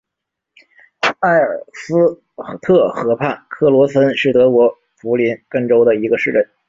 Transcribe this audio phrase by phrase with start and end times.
[1.19, 1.93] 埃尔斯
[2.63, 6.49] 特河畔克罗森是德国图林根州的一个市镇。